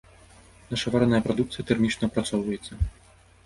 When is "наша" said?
0.71-0.93